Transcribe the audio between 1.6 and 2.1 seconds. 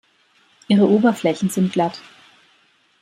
glatt.